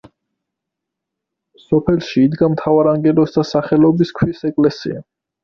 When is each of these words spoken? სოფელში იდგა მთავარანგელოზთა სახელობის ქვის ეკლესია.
სოფელში 1.63 2.23
იდგა 2.29 2.49
მთავარანგელოზთა 2.55 3.45
სახელობის 3.51 4.17
ქვის 4.23 4.43
ეკლესია. 4.53 5.07